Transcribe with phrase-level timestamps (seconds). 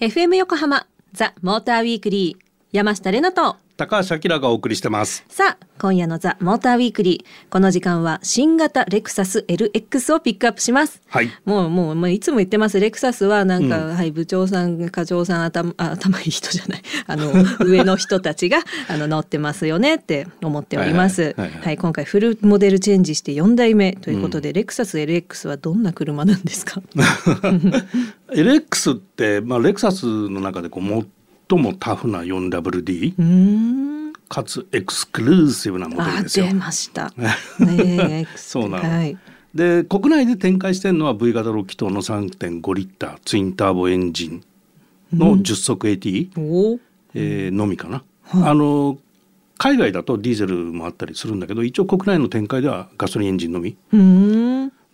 [0.00, 3.56] FM 横浜ザ・モーターウィークリー山下れなと。
[3.76, 5.22] 高橋明がお送りしてます。
[5.28, 7.48] さあ今夜のザ・モーターウィークリー。
[7.52, 11.02] この時間は新型レクサス LX をピックアップします。
[11.08, 11.30] はい。
[11.44, 12.80] もうもうもういつも言ってます。
[12.80, 16.82] レクサスはなんか、はい部長さん課長さん頭あ 頭いい人じゃない。
[17.06, 17.30] あの
[17.66, 18.58] 上の人たちが
[18.88, 21.34] あの乗ってますよねって思っております。
[21.36, 26.80] はい今回フルモデルチェンジして4代目ということで、レクサス LX はどんな車なんですか？
[28.32, 30.82] LX って、まあ、レクサスの中でこう
[31.48, 33.24] 最もタフな 4WD、うー
[34.08, 36.54] んかつエクスクルーシブなモデルあですよ出。
[36.54, 37.12] ました。
[37.16, 37.34] ね
[38.24, 39.16] えそうなのはい。
[39.54, 44.42] で国内で展開してるのは V 型6気筒の3.5リッターツインターボエンジン
[45.12, 46.78] の10速 AT、お
[47.14, 48.02] えーのみかな。
[48.32, 48.98] あの
[49.58, 53.76] 海外だとディーゼルもあったりするんだけど一応国内の展開ではガソリンエンジンのみ。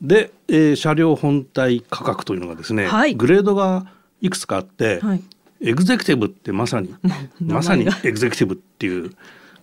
[0.01, 3.87] で、えー車両本体価格というのがですね、はいグレードが
[4.21, 5.23] いくつかあって、はい。
[5.65, 6.95] エグゼクティブってまさに
[7.41, 9.13] まさにエグゼクティブっていう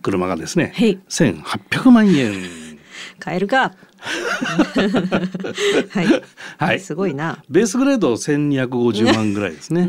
[0.02, 2.32] 車がですね、はい1800万円。
[3.18, 3.74] 買えるか。
[5.90, 6.06] はい。
[6.58, 7.42] はいすごいな。
[7.48, 9.88] ベースグレード1250万ぐらいですね。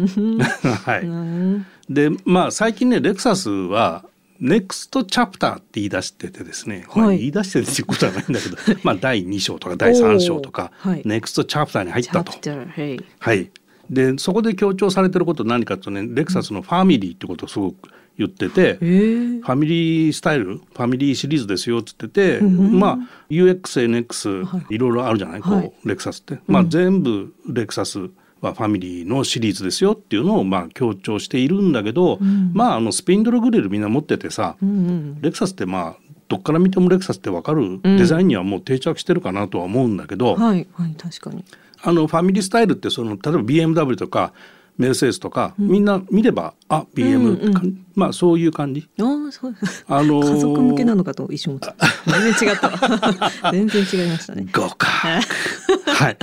[0.86, 1.02] はい。
[1.02, 1.66] うん。
[1.89, 4.06] でまあ最近ねレクサスは
[4.39, 10.72] ネクストチャプターって言い出しててですね、まあはい言い出してるっていうことはないんだけどまあ第2章とか第3章とか、
[11.05, 13.00] next chapter に入ったとはい。
[13.20, 13.52] はい、
[13.92, 18.86] でそこで強調されてることは何かとねレクサスのファミリーってことをすごく言ってて、え。
[18.86, 22.98] ーファミリースタイルファミリーシリーズですよっつってて、うんまあ
[23.30, 24.78] UX NX、、はい。
[24.78, 25.42] ろいろあるじゃない？
[25.42, 28.00] こう、はいレクサスって、まあ、全部レクサス
[28.42, 32.52] はファミリーのシリーズですよっていうのをまあ強調しているんだけど、ん。
[32.53, 35.22] まああのスピンドルグリルみんな持っててさ、うんうん。
[35.22, 41.44] レクサスってまあどっから見てもレクサスって分かるデザインにはもう定着してるかなとは思うんだけど、はいはい確かに。
[41.83, 44.33] あのファミリースタイルってその例えば BMW とか
[44.77, 48.89] メルセデスとか、みんな見ればあ BM って感じ、まあそういう感じ。
[48.99, 49.55] ああそう。
[49.87, 51.75] あのー家族向けなのかと一瞬思った。
[52.08, 53.52] 全然違った。
[53.52, 54.47] 全然違いましたね。
[54.52, 56.17] 合格はい。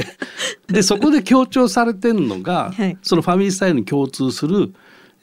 [0.72, 4.72] でそこで強調されてるのが、はいそのファミリースタイルに共通する、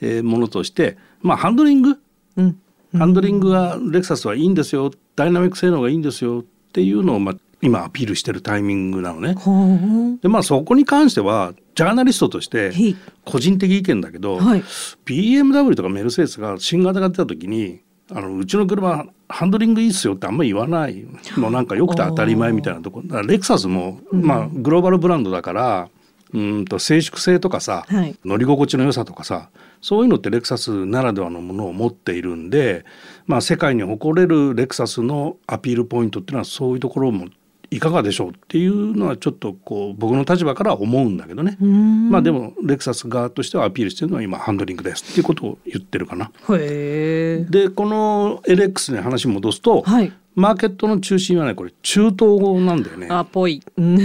[0.02, 1.98] えーものとして、まあハンドリング、
[2.38, 2.58] うん。
[2.98, 9.34] ハンドリングがレクサスはいいんですよ、ダイナミック性能がいいんですよっていうのをまあ今アピールしてるタイミングなのね。
[9.34, 12.96] ほでまあそこに関してはジャーナリストとしてはい。
[13.24, 14.64] 個人的意見だけど、はい。
[15.06, 21.06] BMW とかメルセデスが新型が出た時にあのうちの車ハンドリングいいっすよってあんまり言わない。
[21.38, 23.02] もうなんかよくて当たり前みたいなとこ。
[23.06, 25.90] ろレクサスも、まあグローバルブランドだから
[26.34, 28.16] うんと静粛性とかさ、はい。
[28.26, 29.50] 乗り心地の良さとかさ
[29.82, 32.86] そういうのってレクサスならではのものを持っているんで、
[33.28, 37.28] まあ、世界に誇れるレクサスのアピールポイントっていうのはそういうところも
[37.76, 41.58] いかがでしょうっていうのはちょっとこう僕の立場からは思うんだけどね。
[41.60, 46.32] まあでもレクサス側としてはアピールしてるのは今ハンドリングですっていうことを言ってるかな。
[46.48, 50.14] でこの LX に話戻すと、はい。
[50.36, 53.08] マーケットの中心はねこれ中東語なんだよね。
[53.10, 53.62] あぽい。
[53.76, 54.00] うん。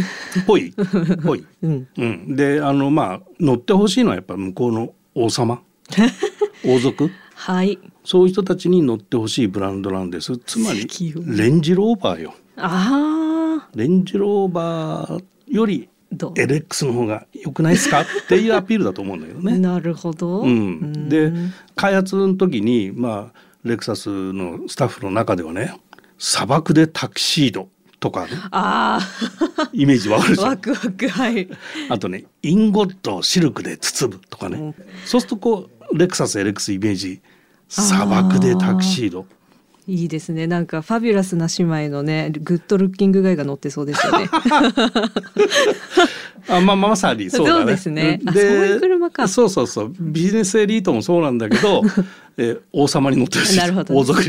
[0.49, 0.75] ぽい
[1.25, 1.45] ぽい。
[1.63, 1.87] うん。
[1.97, 5.61] うん、であのまあ乗ってほしいのはやっぱ向こうの王様
[6.67, 7.79] 王族はい。
[8.03, 10.89] そういう人たちに乗ってほしいブランドなんですつまり
[11.37, 13.20] レンジローバーよああ。
[13.75, 18.01] レンジローバーより LX の方が良くないですか？
[18.03, 19.59] っていうアピールだと思うんだけどね。
[19.59, 20.41] なるほど。
[20.43, 21.33] うん、で
[21.77, 25.75] 開発の時にまあレクサスのスタッフの中ではね
[26.19, 27.69] 砂漠でタキシード
[28.01, 29.01] とかねあ
[29.73, 31.49] イメージわかるでしあ、ょワクワクはい。
[31.91, 37.21] あとねインゴットをシルクで包むとかね、うんそうするとこうレクサス LX イメージ
[37.69, 39.27] 砂漠でタキシード
[39.87, 40.47] いいですね。
[40.47, 44.29] なんかファビュラスな姉妹のね、グッドルッキングガイが乗ってそうですよね。
[46.49, 47.61] あまあまさにそうだね。
[47.61, 51.83] そうですねそういう車かそうそうそうビジネスエリートもそうなんだけど、
[52.37, 54.29] えー王様に乗ってるしなるほど、王族に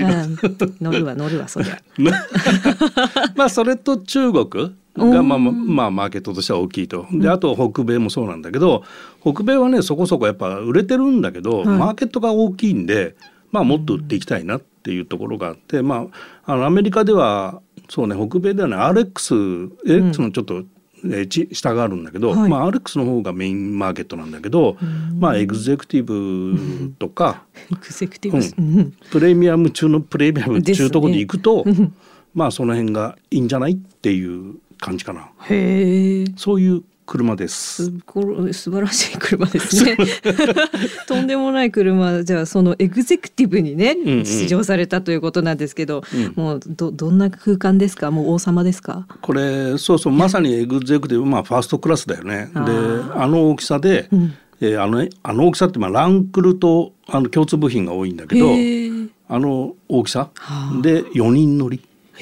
[0.81, 1.81] 乗るわ乗るわそりゃ。
[3.35, 7.07] まあそれと中国がまあまあまあマーケットとしては大きいと。
[7.11, 8.83] であと北米もそうなんだけど
[9.21, 13.15] 北米はねそこそこやっぱ売れてるんだけど、はいマーケットが大きいんで
[13.51, 16.07] まあもっと売っていきたいなっていうところがあって、ま
[16.45, 20.63] ああのアメリカではそうね北米ではね RX、RX のちょっと、
[21.03, 24.77] えーち下があるんだけど、はいまあ RX の方がメインマーケットなんだけど、
[25.17, 28.55] まあエグゼクティブとか、 エグゼクティブス。
[28.57, 31.65] うんプレミアム中のプレミアムってですねいうところに行くと、
[32.33, 35.29] まあその辺がいいんじゃないっていう感じかな。
[35.49, 36.25] へえ。
[36.35, 37.85] そういう車です。
[37.87, 38.21] すご
[38.53, 39.97] 素晴らしい車ですね。
[41.07, 48.11] とんでもない車じゃあそのエグゼクティブにね、うんうん試乗されたということなんですけど、うんもうどどんな空間ですか？
[48.11, 49.07] もう王様ですか？
[49.21, 52.49] これそうそうまさにエグゼクティブまあファーストクラスだよね。
[52.53, 52.59] で
[53.13, 58.47] あの大きさで、うんえーあのあの大きさってまあランクルとあの共通部品が多いんだけど
[59.27, 61.81] あの大きさはあで4人乗り。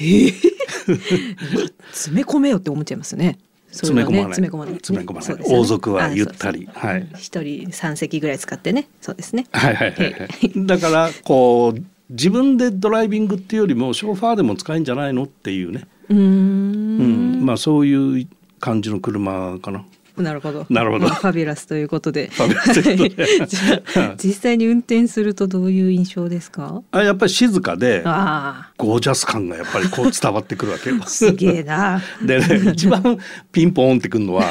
[1.92, 3.38] 詰め込めよって思っちゃいますね。
[3.70, 4.74] 詰め込まない詰め込まない。
[4.74, 8.88] 詰め込まない王族はゆったりはい一人三席ぐらい使ってね。
[9.00, 9.46] そうですね。
[9.52, 10.66] はいはいはいはい。
[10.66, 11.80] だからこう
[12.10, 15.86] 自分でドライビングっていうよりもショーファーでも使えんじゃないのっていうね。
[16.08, 17.46] うーうんん。
[17.46, 18.28] まあそういう
[18.58, 19.84] 感じの車かな。
[20.16, 20.66] なるほど。
[20.70, 22.28] なるほどまあファビュラスということで。
[22.28, 26.82] ファビュラスということではい じゃあ実際に運転するとどういう印象ですか？
[26.92, 30.96] あやっぱり静かであゴージャス感がやっぱりこう伝わってくるわけよ。
[31.00, 32.02] あ、すげえな。
[32.22, 33.18] でね一番
[33.52, 34.50] ピンポーンってくるのは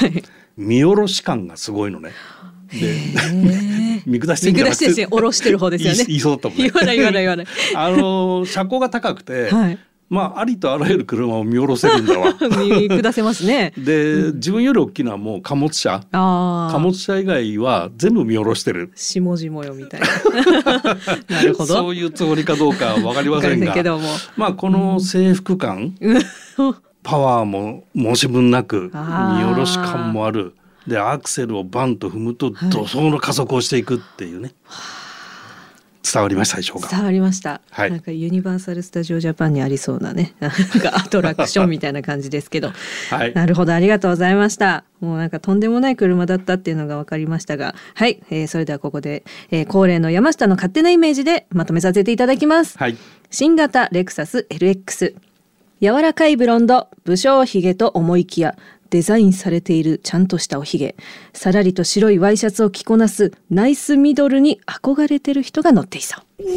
[0.57, 2.11] 見下ろし感がすごいのね。
[2.71, 2.95] で
[4.05, 7.45] 見下して見下してですね下ろしてる方ですよね言い言いそうだったもんね言わない言わない言わない。
[7.75, 9.79] あの車高が高くて、はい。
[10.09, 12.33] まあありとあらゆる車を見下ろせるんだわ。
[12.59, 13.73] 見下せますね。
[13.77, 16.01] で、自分より大きいのはもう貨物車。
[16.11, 18.91] 貨物車以外は全部見下ろしてる。
[18.95, 20.07] 下々よみたいな。
[21.29, 21.73] なるほど。
[21.73, 24.07] そういうつもりかどうかは分かりませんがませんけども。
[24.35, 25.93] まあこの制服感、
[27.03, 30.55] パワーも申し分なく見下ろし感もある
[30.87, 34.53] でアクセルをバンと踏むとはい怒涛の加速をしていくっていうね、
[36.01, 37.91] 伝わりましたでしょうか伝わりました、はい。
[37.91, 40.57] なんかユニバーサル・スタジオ・ジャパンにありそうなね なんか
[40.95, 42.71] アトラクションみたいな感じですけど。
[43.09, 43.33] はい。
[43.33, 44.85] なるほどありがとうございました。
[45.01, 47.75] もうなんかとんでもない車だったっていうのが分かりましたが。
[47.93, 52.97] はい、えーそれではここで、えー恒例の山下の勝手なイメージでまとめさせていただきます、はい。
[53.29, 55.13] 新型レクサス LX
[55.81, 58.55] 柔らかいブロンド武将髭と思いきや
[58.89, 60.95] デザインされているちゃんとしたおひげ。
[61.33, 66.43] さらりと白いワイシャツを着こなすナイスミドルに憧れてる人が乗っていそう。
[66.43, 66.49] The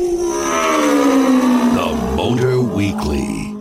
[2.17, 3.56] Motor Weekly.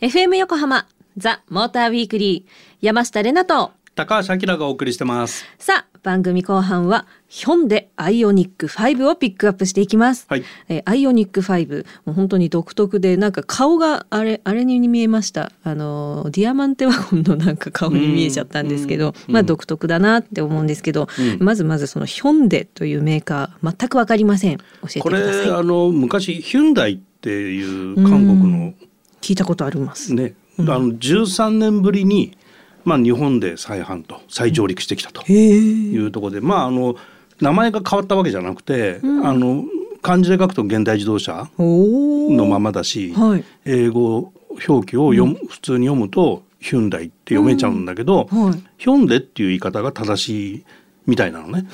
[0.00, 2.50] FM 横浜ザ・モーターウィークリー。
[2.80, 5.44] 山下れなと高橋明がお送りしてます。
[5.56, 10.44] さあ番組後半はヒョンデアイオニック5をピックアップしていきます、はい。
[10.68, 15.52] えーアイオニック5もう本当に独特でなんか顔があれあれに見えました。
[15.62, 21.38] あのーディアマンテワゴンのなんか顔に見えちゃったんですけどうんまあ独特だなって思うんですけど、うん。
[21.38, 24.58] まずまずそのヒョンデというメーカー全くわかりません。
[24.58, 25.46] 教えてこください。
[25.46, 28.74] れあの昔ヒュンダイっていう韓国の
[29.20, 32.36] 聞いたことあります、ね、あの13年ぶりに
[32.84, 36.96] まあ日本で再販と再上陸してきたというところで、まああの
[37.40, 39.64] 名前が変わったわけじゃなくて、あの
[40.02, 43.44] 漢字で書くと現代自動車のままだし、はい。
[43.64, 44.32] 英語
[44.68, 48.62] 表記を読む、普通に読むとヒュンダイって読めちゃうんだけど、はい。
[48.78, 50.64] ヒョンデっていう言い方が正しい
[51.06, 51.66] みたいなのね。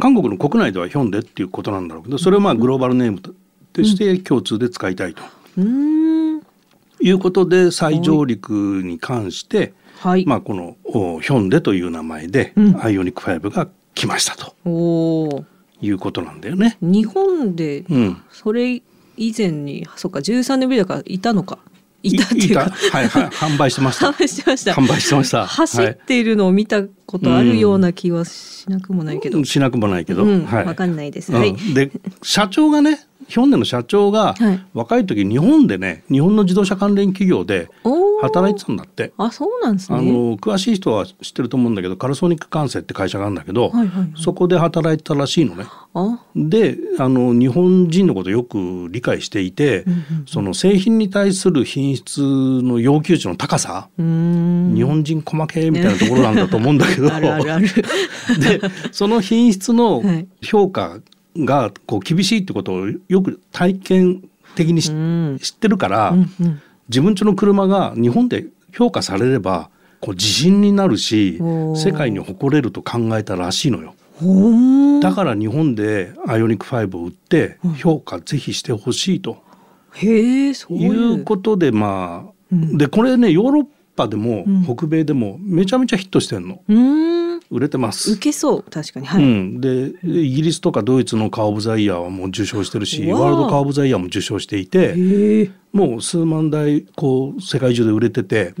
[0.00, 3.34] 韓国の国内ではヒョンデっていうことなんだろうけどそれをまあグローバルネームと
[3.72, 5.22] として共通で使いたいと
[7.00, 12.80] いうことで再上陸に関して、はい、まあ、このおヒョンデという名前で、うん。
[12.82, 14.54] アイオニック5が来ましたと。
[14.64, 15.44] おー。
[15.80, 16.78] いうことなんだよね。
[16.80, 18.82] 日本でうん、それ
[19.16, 21.58] 以前にそっか13年ぶりだからいたのか。
[22.02, 22.70] いたっていうか。
[22.92, 23.24] はいはい。
[23.28, 24.06] 販売してました。
[24.10, 24.72] 販売してました。
[24.72, 25.46] 販売してました。
[25.46, 30.44] 走っているのを見たことあるような気はしなくもないけど、はい、しなくもないけど、うん。
[30.44, 30.64] はい。
[30.64, 31.38] わかんないです、うん。
[31.38, 31.54] はい。
[31.74, 31.90] で
[32.22, 34.66] 社長がねヒョンデの社長がはい。
[34.74, 37.68] 若い時日本でね日本の自動車関連企業で
[38.20, 39.12] 働いてたんだって。
[39.16, 39.98] あそうなんですね。
[39.98, 44.12] あの詳しい人は知ってると思うんだけどカルソニック管制って会社があるんだけど、はいはいはい。
[44.16, 45.66] そこで働いてたらしいのね。
[45.94, 46.20] あ。
[46.34, 54.02] であの日本人のことをよく理解していて、うんうんその製品に対する品質の要求値の高さ、日
[54.82, 57.12] 本人細けみたいなところなんだと思うんだけど。
[57.14, 57.66] あるあるある。
[58.40, 58.60] で
[58.92, 60.26] その品質のはい。
[60.42, 60.98] 評価
[61.44, 64.22] がこう厳しいってことをよく体験
[64.54, 65.38] 的にしうん。
[65.40, 66.62] 知ってるから、うんうん。
[66.88, 71.40] 自分家の車が日本で評価されればこう自信になるし
[71.74, 73.94] 世界に誇れると考えたらしいのよ。
[75.00, 79.42] だから日本でアイオニック5を売って評価ぜひしてほしいと。
[79.94, 80.82] へえそうい。
[80.82, 82.78] いううことでまあ、うん。
[82.78, 83.66] でこれねヨーロッ
[83.96, 84.64] パでもうん。
[84.64, 86.60] 北米でもめちゃめちゃヒットしてんの。
[86.68, 86.76] うー
[87.12, 87.15] ん
[87.50, 88.12] 売れてます。
[88.12, 88.20] 受。
[88.20, 89.06] けそう確かに。
[89.06, 98.54] はい、うん、でイギリスとかドイツのカー・オブ・ザ・イヤーはもう受賞してるしワールドカー・オブ・ザ・イヤーも受賞していてもう数万台こう世界中で売れてて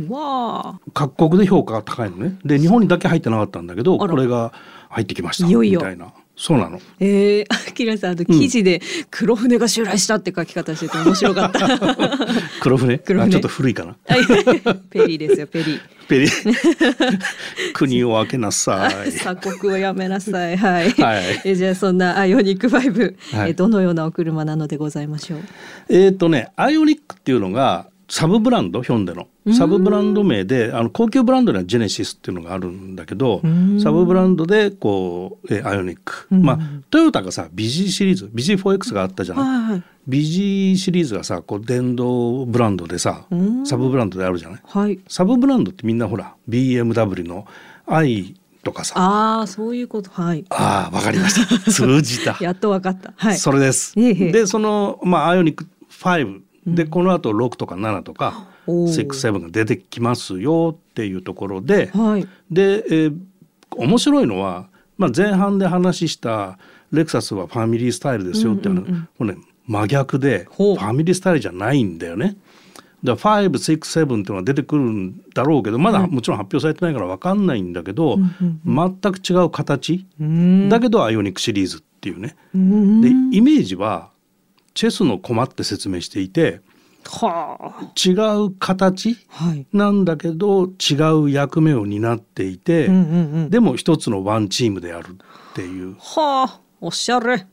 [0.92, 2.38] 各国で評価が高いのね。
[2.44, 4.52] で日本にだけ入ってなかったんだけどこれが
[4.88, 6.78] 入ってきましたみたいなそうなの。
[7.00, 11.66] えー、あきらさんあと記事で黒船が襲来したって書き方してて面白かった。
[12.60, 12.98] 黒船？
[12.98, 13.96] 黒船あちょっと古いかな。
[14.06, 14.26] はい
[14.90, 15.80] ペリーですよペリー。
[16.08, 16.28] ペリ
[17.74, 19.12] 国を開けなさい。
[19.16, 20.56] 鎖国をやめなさい。
[20.56, 20.90] はい。
[20.90, 25.40] はいえじゃあそんなアイオニック5、はいえどのようなお車なのでございましょう？
[25.88, 29.26] えっ、とね、アイオニックっていうのがサブブランドヒョンデの。
[29.52, 33.80] サブブランド名であの高級ブランドにはジェネシスっていうのがあるんだけどん。
[33.80, 36.42] サブブランドでこう、えーアイオニック、ん。
[36.42, 36.58] まあ
[36.90, 39.82] トヨタがさ BG シリーズ BG4X があったじゃない、はいはい。
[40.08, 43.66] BG シリーズがさこう電動ブランドでさうん。
[43.66, 44.60] サブブランドであるじゃない？
[44.64, 44.98] はい。
[45.08, 47.46] サブブランドってみんなほら BMW の
[47.86, 48.34] i
[48.64, 48.94] とかさ。
[48.98, 50.10] ああそういうこと。
[50.10, 50.44] はい。
[50.50, 51.70] ああわかりました。
[51.70, 52.36] 通じた。
[52.40, 53.12] やっとわかった。
[53.16, 53.36] はい。
[53.36, 53.94] それです。
[53.96, 62.28] ええでそのまあアイオニック5で、この後6とか7とかおー67が出てきますよっていうところで、はい。
[62.50, 63.18] で、えー
[63.76, 66.58] 面白いのは、まあ、前半で話した
[66.92, 69.36] レクサスはファミリースタイルですよっていうのは、うんうんね
[69.68, 72.36] 真逆でファミリースタイルじゃないんだよね。
[73.02, 78.16] だから567っていうのが出てくるんだろうけどまだもちろん発表されてないから分かんないんだけど、
[78.64, 80.68] 全く違う形、うん。
[80.68, 82.36] だけどアイオニックシリーズっていうね。
[82.54, 84.10] うんでイメージは
[84.76, 86.60] チェスの駒って説明していて
[87.04, 88.10] は違
[88.44, 89.44] う形あ。
[89.46, 89.66] はい。
[89.72, 93.50] なんだけど違う役目を担っていて、うんうんうん。
[93.50, 95.06] でも一つのワンチームである
[95.50, 96.60] っていうはあ。
[96.78, 97.46] おしゃれ。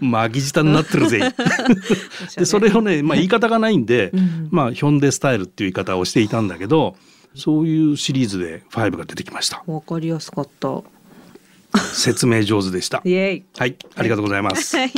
[0.00, 1.32] 巻き舌になってるぜ
[2.36, 6.96] でそれをね、まあ、言い方がないんで、んまあヒョンデスタイルっていう言い方をしていたんだけど
[7.36, 10.82] そういうシリーズで5が出てきましたわかりやすかった。
[11.94, 13.44] 説明上手でしたイエイ。
[13.56, 14.92] はいありがとうございますはい。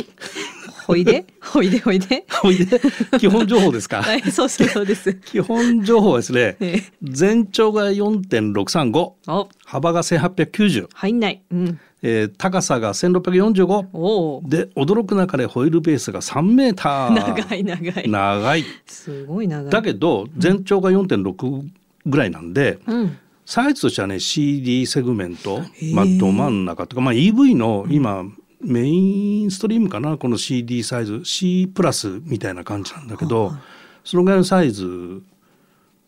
[0.91, 2.25] ほいで、 ほいで、ほいで？
[2.41, 2.79] ほいで？
[3.19, 4.01] 基本情報ですか？
[4.03, 5.13] はい、そうそうそうです。
[5.25, 11.41] 基本情報はですねええ全長が4.635お、幅が1890、入んない。
[11.51, 11.79] うん。
[12.03, 14.43] えー高さが1645おお。
[14.45, 18.09] で驚く中でホイールベースが3メーター長い長い。
[18.09, 19.71] 長いすごい長い。
[19.71, 21.63] だけど全長が4.6
[22.07, 23.17] ぐらいなんで、うん。
[23.45, 25.61] サイズとしてはね CD セグメント
[25.93, 28.23] まあ、ど真ん中とか、まあ、EV の今、
[28.63, 33.53] メインストリームかなこの CD サイズ C プラスみたいな感じなんだけど、
[34.03, 35.21] そのぐらいのサイズ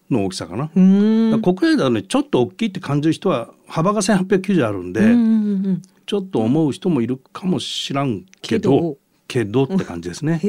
[0.09, 0.69] の大きさかな。
[0.69, 5.17] 国内ではねちょっと大きいって感じる人は幅が1890あるんで、うんうんう
[5.71, 5.81] ん。
[6.05, 10.39] ちょっと思う人もいるかもしらんけどけどって感じですね。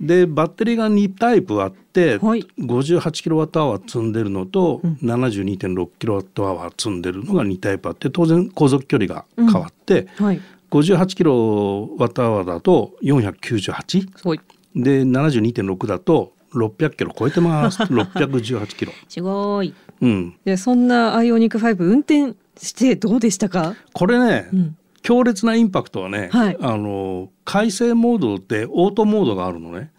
[0.00, 10.40] でバッテリーが2タイプあって、はい58キロワットアワー積んでるのと、72.6キロワットアワー積んでるのが2タイプあって当然航続距離が変わって、はい。
[10.70, 14.40] 58キロワットアワーだと498すごい。
[14.74, 18.92] で72.6だと600キロ超えてます 618キロ。
[19.08, 19.74] すごい。
[20.00, 23.74] うん、で、そんなアイオニック5運転してどうでしたか？
[23.92, 24.76] これね、うん。
[25.02, 29.90] 強烈なインパクトはね、はいあの改正モードでオートモードがあるのね。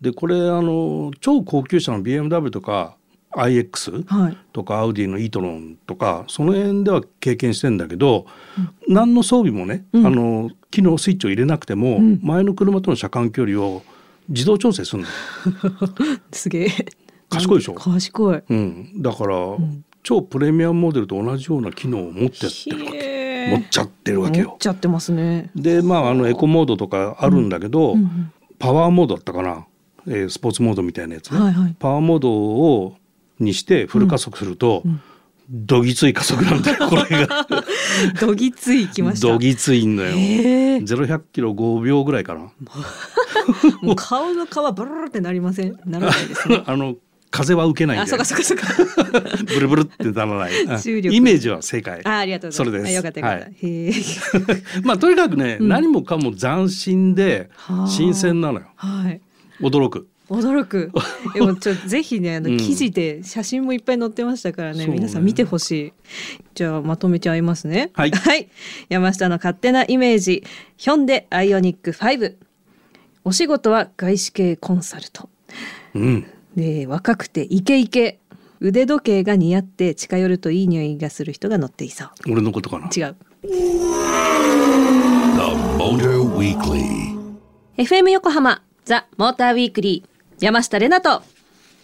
[0.00, 2.96] でこれあの超高級車の BMW とか
[3.32, 4.36] iX はい。
[4.52, 8.26] とかアウディのイートロンとかその辺では経験してんだけど、
[8.88, 10.06] 何の装備もね、うん。
[10.06, 12.20] あの機能スイッチを入れなくても、うん。
[12.22, 13.82] 前の車との車間距離を
[14.28, 16.70] 自動調整するんだよ、 すげえ。
[17.28, 17.74] 賢いでしょ？
[17.74, 18.42] 賢い。
[18.48, 19.36] うん、だから、
[20.02, 24.48] 超プレミアムモデルと同じような機能を持ってやってるわけ持っちゃってるわけよ。
[24.48, 24.56] 持っ。
[24.58, 25.50] ちゃってますね。
[25.54, 28.32] でまああのエコモードとかあるんだけど、うんうん。
[28.58, 29.66] パワーモードだったかな、
[30.06, 31.76] えースポーツモードみたいなやつね、はいはい。
[31.78, 32.96] パワーモードを
[33.40, 34.82] にしてフル加速すると、
[35.48, 37.46] どぎつい加速なんだよこれが
[38.20, 39.26] どぎついきました。
[39.28, 40.14] どぎついんだよ。
[40.84, 42.52] ゼロ百キロ5秒ぐらいかな
[43.82, 45.76] もう顔の皮ブルルってなりません？
[45.86, 46.62] ならないですね。
[46.66, 46.96] あの
[47.32, 48.66] 風は受けないんあ、でそうかそうかそうか。
[49.46, 52.72] ブルブルってならないイメージは正解あ、ありがとうございます。
[52.72, 53.44] それですあよかったよかった。
[53.44, 54.82] はい。
[54.82, 59.20] まあとにかくね、何もかも斬新ではあ新鮮なのよはい。
[59.60, 60.92] 驚く驚く。
[61.34, 65.92] でもちょぜひねあのうん記事で写真もいっぱい載ってましたからね、そうね皆さん見てほしい。
[66.54, 67.90] じゃあまとめちゃいますね。
[67.94, 68.12] はい
[68.88, 70.44] 山下の勝手なイメージ
[70.76, 72.34] ヒョンデアイオニック5。
[73.24, 75.28] お仕事は外資系コンサルト。
[75.94, 78.18] うんで若くてイケイケ
[78.60, 82.08] 腕時計が似合って近寄るといい匂いがする人が乗っていそう。
[82.30, 82.86] 俺のことかな？
[82.94, 83.16] 違う。
[83.42, 83.48] The
[85.78, 87.16] Motor Weekly.
[87.78, 90.09] FM 横浜ザ・モーターウィークリー
[90.40, 91.22] 山下れなと。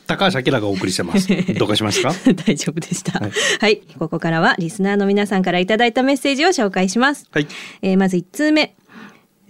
[0.07, 1.29] 高橋明がお送りしてます。
[1.59, 2.13] どうかしますか？
[2.47, 3.73] 大丈夫でした、ははい。
[3.75, 7.47] い、ここからはリスナーの皆さんからいただいたメッセージを紹介します、はい。
[7.83, 8.77] えーまず1通目。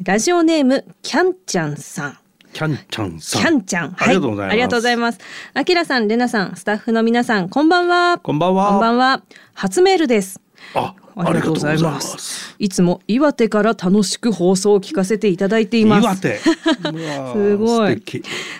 [0.03, 2.19] ラジオネームキャンちゃんさん。
[2.53, 3.43] キャンちゃんさん。
[3.43, 4.53] キャンちゃん、ありがとうございます。
[4.53, 5.19] ありがとうございます。
[5.55, 8.19] あきらさんれなさんスタッフの皆さんこんばんは。
[8.19, 8.71] こんばんは。
[8.71, 9.23] こんばんは。
[9.53, 10.41] 初メールです。
[10.75, 12.17] あありがとうございます。
[12.19, 12.57] す。
[12.59, 16.21] いつも岩手から楽しく放送を聞かせていただいています。
[17.33, 18.03] すごい。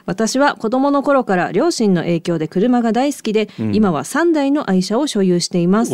[0.07, 3.75] 私は子供の頃から両親の影響で車が大好きで、うん。
[3.75, 5.93] 今は3台の愛車を所有しています。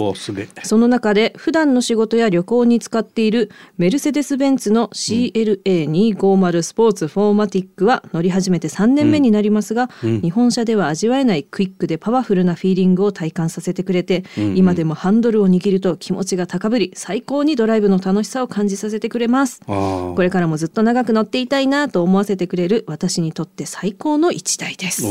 [0.63, 10.21] その中で普段の仕事や旅行に使っているメルセデス・ベンツの CLA250 スポーツフォーマティックは乗り始めて3年目になりますが、うん。
[10.21, 14.57] 日本車では味わえないクイックでパワフルなフィーリングを体感させてくれて、うんうん。
[14.57, 19.63] 今でもハンドルを握ると気持ちが高ぶり最高にドライブの楽しさを感じさせてくれます。
[19.65, 25.01] これからもずっと長く乗っていたいなと思わせてくれる私にとって最高の一台です。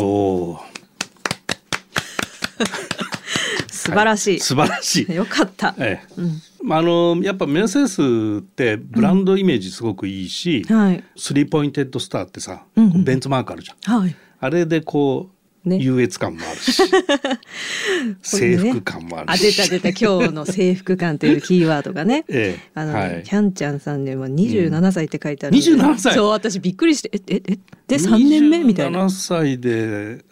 [3.71, 4.39] 素晴らしい。
[4.39, 5.74] 素晴らしい よかった。
[5.79, 11.03] ええうんまあ、あのやっぱメルセデスってブランドイメージすごくいいし、はい。
[11.17, 14.15] スリーポインテッドスターってさ、うんうんベンツマークあるじゃんはい。
[14.39, 15.77] あれでこう、ね。
[15.77, 16.81] 優越感もあるし
[18.21, 19.89] 制服感もああるし、出た出た。
[19.89, 22.25] 今日の制服感というキーワードがね。
[22.29, 23.23] ええあのね、はい。
[23.23, 26.13] キャンちゃんさんでも27歳って書いてあるんで、27歳？
[26.15, 29.05] そう私びっくりしてえええで3年目みたいな。
[29.05, 30.23] 27歳で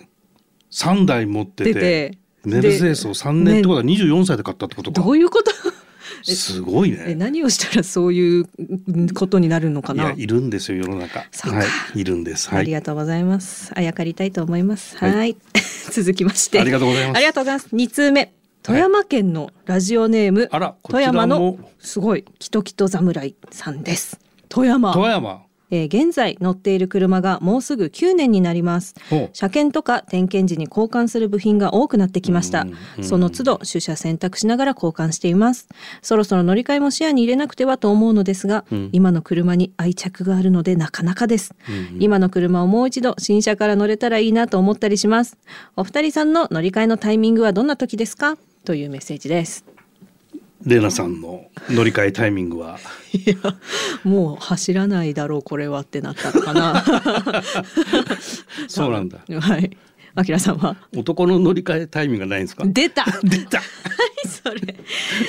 [0.71, 5.51] 3台持ってて出てメルセデスを3年ってことは24歳で買ったってことか、どういうこと？
[6.35, 8.45] すごいえね何をしたらそういう
[9.13, 10.13] ことになるのかな？
[10.13, 11.19] いるんですよ世の中。
[11.19, 11.25] は
[11.95, 12.49] いいるんです。
[12.49, 12.59] はい。
[12.59, 13.71] ありがとうございます。
[13.75, 14.97] あやかりたいと思います。
[14.97, 15.15] はい。
[15.15, 15.37] はい。
[15.91, 16.59] 続きまして。
[16.59, 17.17] ありがとうございます。
[17.17, 17.75] ありがとうございます。
[17.75, 18.33] 2通目。
[18.61, 24.19] 富山県のラジオネーム、あらこ富山のすごいキトキト侍さんです。
[24.49, 24.93] 富山。
[24.93, 28.95] 富山えー現在乗っている車がもうすぐ9年になります。
[29.33, 32.65] 車検とか点検時に交換する部品が多くなってきました。
[33.01, 35.67] その都度取捨選択しながら交換しています。
[36.01, 38.89] そろそろ乗り換えも視野に入れなくてはと思うのですが、うん。
[38.91, 41.97] 今の車に愛着があるのでなかなかです、うん。
[41.99, 45.37] 今の車をもう一度新車から乗れたらいいなと思ったりします。
[45.75, 48.37] お二人さんの乗り換えのタイミングはどんな時ですか？
[48.65, 49.65] というメッセージです
[50.65, 52.79] レナさんの乗り換えタイミングは？
[53.13, 53.35] いや
[54.03, 56.83] もう走らないだろうこれはってなったのかな。
[58.67, 59.19] そうなんだ。
[59.39, 59.77] はい。
[60.15, 60.75] あきらさんは？
[60.95, 62.63] 男の乗り換えタイミングがないんですか？
[62.67, 63.05] 出た。
[63.23, 63.61] 出た。
[64.19, 64.75] 何それ。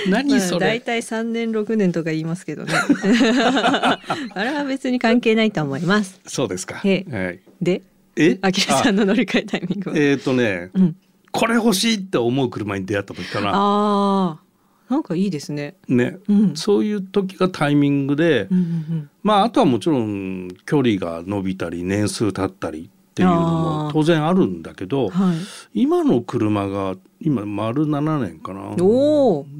[0.08, 0.66] 何それ？
[0.66, 2.72] まあ大体3年6年とか言いますけどね。
[4.34, 6.20] あれは別に関係ないと思います。
[6.26, 6.80] そうですか。
[6.84, 7.40] えはい。
[7.62, 7.82] で？
[8.16, 8.38] え？
[8.42, 9.96] あきらさんの乗り換えタイミングは？
[9.96, 10.96] えっ、とね、うん。
[11.30, 13.52] これ欲しいって思う車に出会った時かな。
[13.54, 14.49] あー
[14.90, 15.76] なんかいいですね。
[15.86, 16.56] ね、うん。
[16.56, 25.36] そういう時がタイミングで、うんうんまああとはもちろん距離が伸びたり年数経ったりっていうのも当然あるんだけどうんはい。
[25.74, 28.74] 今の車が今丸7年かな。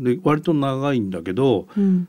[0.03, 2.09] で割と長いんだけどうん、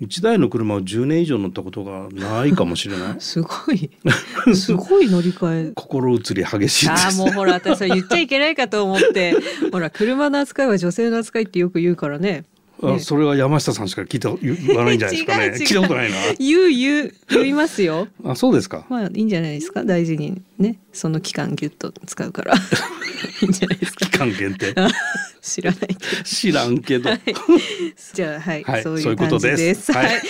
[0.00, 3.16] 1台の車を10年以上乗ったことがないかもしれない。
[3.20, 3.90] すごい。
[4.54, 5.72] すごい乗り換え。
[5.76, 9.34] 心移り激しいであもうほら私は言っちゃいけないかと思って。
[9.70, 12.44] ほら車の扱いは女性の扱いってよく言うからねね
[12.82, 15.46] あそれは山下さんしか聞いた言わないんじゃないですかね。
[15.60, 18.08] 聞いたことない言う言う言いますよ。
[18.22, 18.84] なあそうですか。
[18.88, 19.84] まあいいんじゃないですか。
[19.84, 20.78] 大事にね。
[20.92, 22.54] その期間ギュッと使うから。
[23.42, 24.06] いいんじゃないですか。
[24.06, 24.74] 期間限定。
[25.40, 26.22] 知らないけど。
[26.24, 27.20] 知らんけど、はい。
[28.12, 28.82] じゃあはい、はい。
[28.82, 29.82] そういそうことでです。
[29.82, 30.22] すはい、はい。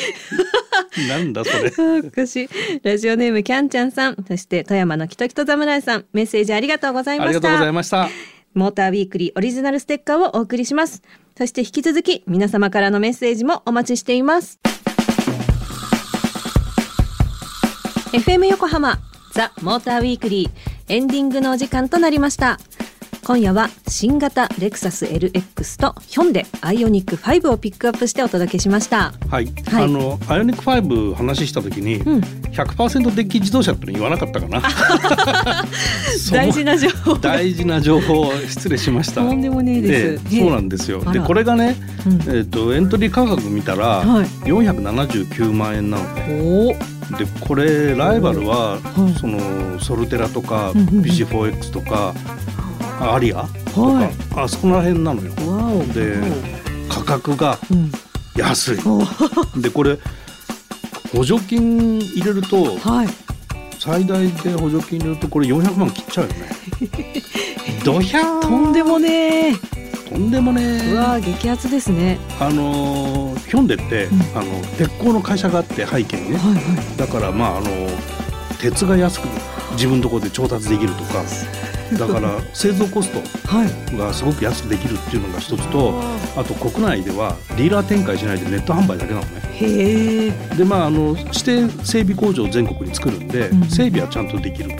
[1.09, 1.73] なんだそれ。
[2.01, 2.49] おかしい。
[2.83, 4.17] ラジオネームキャンちゃんさん。
[4.27, 6.05] そして富山のきときと侍さん。
[6.13, 7.29] メッセージありがとうございました。
[7.29, 11.03] ありがとうございましたモーターウィークリーオリジナルステッカーをお送りします。
[11.37, 14.61] そして引き続き皆様からのメッセージもお待ちしています。
[18.13, 19.01] FM 横浜
[19.33, 20.51] ザ・モーターウィークリー
[20.87, 22.61] エンディングのお時間となりました。
[23.25, 29.15] 今夜は新型レクサス LX とヒョンデアイオニック5をピックアップしてお届けしました。
[29.31, 29.85] はい、はい。
[29.85, 32.21] あのアイオニック5話した時に、うん。
[32.21, 34.61] 100%デッキ自動車っての言わなかったかな。
[36.33, 37.15] 大事な情報。
[37.19, 39.23] 大事な情報を失礼しました。
[39.23, 40.25] とんでもねえです。
[40.31, 41.03] ええそうなんですよ。
[41.11, 42.37] でこれがね、うん。
[42.37, 44.27] えっとエントリー価格見たら、はい。
[44.45, 46.05] 479万円なの。
[46.05, 48.79] ねおおでこれライバルは、は
[49.17, 49.19] い。
[49.19, 51.03] そのソルテラとか、うんうんうん。
[51.03, 52.15] BC4X とか
[53.01, 53.43] アリア
[53.75, 54.11] とか、はい。
[54.37, 55.33] あそこら辺なのよ。
[55.93, 56.17] で
[56.89, 57.91] 価格がうん。
[58.37, 58.79] 安い。
[58.79, 59.01] お。
[59.01, 59.99] ー でこれ
[61.15, 63.09] 補助金入れるとはい。
[63.79, 66.51] 最大で補助金入れるとこれ400万切っちゃうよね。
[67.85, 68.41] ドヒャー。
[68.41, 69.55] とんでもねえ。
[70.11, 72.19] とんでもねうわー激アツですね。
[72.41, 74.21] あのーヒョンデって、うん。
[74.35, 76.39] あの鉄鋼の会社があって背景にね。
[76.39, 76.63] はいはい。
[76.97, 77.69] だからまああの
[78.61, 79.29] 鉄が安く
[79.73, 81.23] 自分のところで調達できるとか
[81.99, 83.97] だから製造コストはい。
[83.97, 85.95] がすごく安くできるっていうのが一つと
[86.37, 89.43] あと国内ではディーラー展開しないでネット販売だけなのね。
[89.53, 93.65] へえでまああの指定整備工場を全国に作るんで、うん。
[93.69, 94.71] 整備はちゃんとできる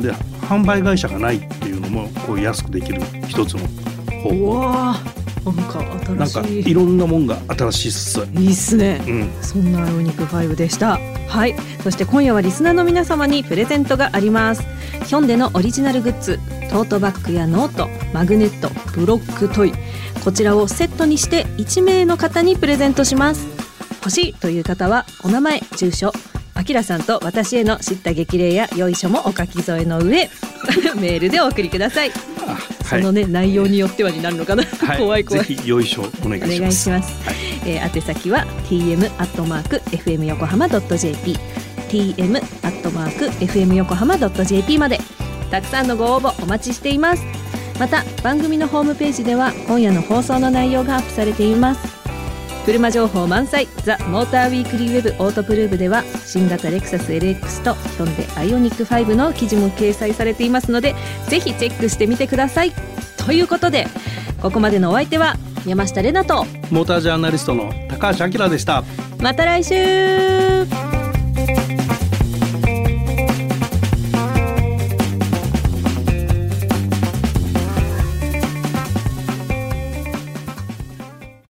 [0.00, 3.60] で販売会社がないっていうのもこう安くできる一つの
[4.22, 4.96] 方う法わ
[5.44, 8.20] なんかなんか新しいいろんなもんが新しいっす。
[8.34, 9.02] いいっすね。
[9.06, 9.30] うん。
[9.42, 10.98] そんなお肉5でした。
[11.28, 11.54] はい。
[11.82, 14.62] そして今夜はリスナーの皆様にプレゼントがあります。
[15.06, 16.38] ヒョンデのオリジナルグッズ。
[16.70, 17.88] トートバッグやノート。
[18.12, 19.72] マグネットブロックトイ。
[20.24, 23.46] こちらをセットにして1名の方にプレゼントします。
[24.02, 26.12] 欲しいという方はお名前住所
[26.54, 30.28] あきらさんと私への叱咤激励やよいしょもお書き添えの上
[31.00, 32.10] メールでお送りください
[32.84, 36.60] そのね内容によってはになるのかな、はい怖い怖いぜひよいしょお願いおします。
[36.60, 37.14] 願いします。
[37.66, 41.38] えー、宛先は tm アットマーク fm 横浜 jp
[41.88, 44.98] tm アットマーク fm 横浜 jp まで
[45.50, 47.24] たくさんのご応募お待ちしています。
[47.78, 51.91] また番組のホームページでは今夜の放送の内容がアップされています。
[52.64, 53.68] 車情報満載。
[53.84, 60.94] ザ・モーターウィークリーウェブオートプルーブでは新型レクサス LX とヒョンデアイオニック5の記事も掲載されていますので
[61.28, 62.72] ぜひチェックしてみてください。
[63.16, 63.86] ということで
[64.40, 68.84] ここまでのお相手は山下れなとモータージャーナリストの高橋明でした。
[69.20, 71.01] また来週